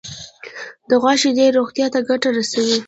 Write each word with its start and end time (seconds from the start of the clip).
د 0.89 0.91
غوا 1.01 1.13
شیدې 1.21 1.45
روغتیا 1.57 1.87
ته 1.93 1.99
ګټه 2.09 2.29
رسوي. 2.37 2.77